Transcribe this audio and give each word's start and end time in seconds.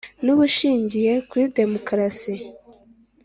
N 0.23 0.25
ubushingiye 0.33 1.11
kuri 1.29 1.43
demokarasi 1.57 2.33